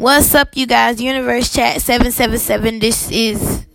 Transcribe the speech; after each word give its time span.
What's 0.00 0.34
up, 0.34 0.56
you 0.56 0.66
guys? 0.66 0.98
Universe 0.98 1.52
Chat 1.52 1.82
777. 1.82 2.78
This 2.78 3.10
is 3.10 3.66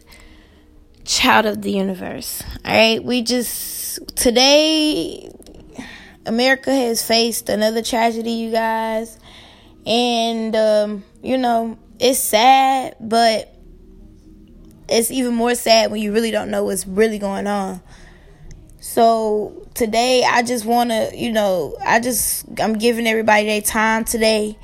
Child 1.03 1.45
of 1.45 1.61
the 1.61 1.71
Universe. 1.71 2.41
Alright, 2.65 3.03
we 3.03 3.21
just. 3.21 3.99
Today, 4.15 5.29
America 6.25 6.73
has 6.73 7.03
faced 7.05 7.47
another 7.47 7.83
tragedy, 7.83 8.31
you 8.31 8.49
guys. 8.49 9.19
And, 9.85 10.55
um, 10.55 11.03
you 11.21 11.37
know, 11.37 11.77
it's 11.99 12.17
sad, 12.17 12.95
but 12.99 13.53
it's 14.89 15.11
even 15.11 15.35
more 15.35 15.53
sad 15.53 15.91
when 15.91 16.01
you 16.01 16.11
really 16.11 16.31
don't 16.31 16.49
know 16.49 16.63
what's 16.63 16.87
really 16.87 17.19
going 17.19 17.45
on. 17.45 17.83
So 18.79 19.67
today 19.75 20.23
I 20.27 20.41
just 20.41 20.65
want 20.65 20.89
to, 20.89 21.11
you 21.13 21.31
know, 21.31 21.77
I 21.85 21.99
just 21.99 22.45
I'm 22.59 22.79
giving 22.79 23.05
everybody 23.05 23.45
their 23.45 23.61
time 23.61 24.05
today. 24.05 24.57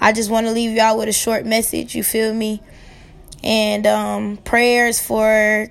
I 0.00 0.12
just 0.12 0.30
want 0.30 0.46
to 0.46 0.52
leave 0.52 0.76
y'all 0.76 0.98
with 0.98 1.08
a 1.08 1.12
short 1.12 1.44
message, 1.46 1.94
you 1.94 2.02
feel 2.02 2.32
me? 2.32 2.62
And 3.42 3.86
um 3.86 4.36
prayers 4.38 5.00
for 5.00 5.70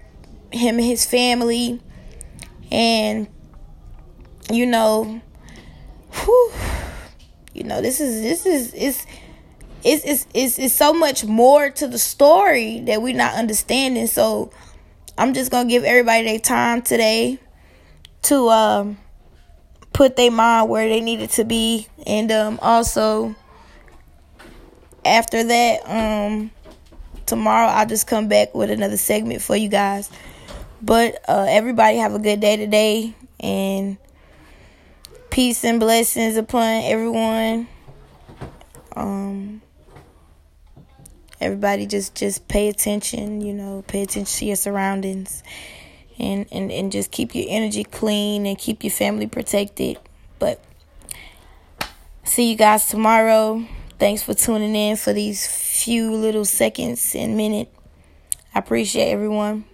him 0.51 0.77
and 0.77 0.85
his 0.85 1.05
family. 1.05 1.81
And 2.71 3.27
you 4.51 4.65
know 4.65 5.21
whew, 6.11 6.51
you 7.53 7.63
know 7.63 7.81
this 7.81 7.99
is 7.99 8.21
this 8.21 8.45
is 8.45 8.73
it's 8.73 9.05
it's, 9.83 10.05
it's 10.05 10.27
it's 10.33 10.59
it's 10.59 10.73
so 10.73 10.93
much 10.93 11.23
more 11.25 11.69
to 11.69 11.87
the 11.87 11.99
story 11.99 12.81
that 12.81 13.01
we're 13.01 13.15
not 13.15 13.33
understanding. 13.35 14.07
So 14.07 14.51
i'm 15.17 15.33
just 15.33 15.51
gonna 15.51 15.69
give 15.69 15.83
everybody 15.83 16.25
their 16.25 16.39
time 16.39 16.81
today 16.81 17.39
to 18.23 18.49
um, 18.49 18.97
put 19.93 20.15
their 20.15 20.31
mind 20.31 20.69
where 20.69 20.87
they 20.89 20.99
needed 20.99 21.29
to 21.31 21.45
be, 21.45 21.87
and 22.05 22.31
um, 22.31 22.59
also 22.61 23.35
after 25.07 25.43
that, 25.43 25.89
um, 25.89 26.51
tomorrow 27.25 27.67
I'll 27.67 27.87
just 27.87 28.07
come 28.07 28.27
back 28.27 28.53
with 28.53 28.69
another 28.69 28.97
segment 28.97 29.41
for 29.41 29.55
you 29.55 29.69
guys. 29.69 30.09
But 30.81 31.23
uh, 31.27 31.47
everybody 31.49 31.97
have 31.97 32.13
a 32.13 32.19
good 32.19 32.39
day 32.39 32.57
today, 32.57 33.15
and 33.39 33.97
peace 35.29 35.63
and 35.63 35.79
blessings 35.79 36.37
upon 36.37 36.83
everyone. 36.83 37.67
Um, 38.95 39.61
everybody 41.39 41.85
just 41.85 42.15
just 42.15 42.47
pay 42.47 42.67
attention, 42.67 43.41
you 43.41 43.53
know, 43.53 43.83
pay 43.87 44.01
attention 44.01 44.39
to 44.39 44.45
your 44.45 44.55
surroundings 44.55 45.43
and, 46.19 46.47
and, 46.51 46.71
and 46.71 46.91
just 46.91 47.11
keep 47.11 47.35
your 47.35 47.45
energy 47.47 47.83
clean 47.83 48.45
and 48.45 48.57
keep 48.57 48.83
your 48.83 48.91
family 48.91 49.27
protected. 49.27 49.97
But 50.39 50.61
see 52.23 52.49
you 52.49 52.57
guys 52.57 52.87
tomorrow. 52.87 53.65
Thanks 53.99 54.21
for 54.21 54.35
tuning 54.35 54.75
in 54.75 54.95
for 54.95 55.11
these 55.11 55.47
few 55.47 56.13
little 56.13 56.45
seconds 56.45 57.15
and 57.15 57.35
minute. 57.35 57.73
I 58.53 58.59
appreciate 58.59 59.09
everyone. 59.11 59.65